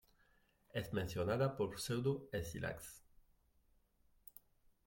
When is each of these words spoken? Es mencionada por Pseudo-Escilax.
Es 0.73 0.93
mencionada 0.93 1.55
por 1.55 1.77
Pseudo-Escilax. 1.79 3.03